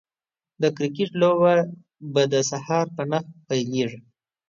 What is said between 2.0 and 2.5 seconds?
به د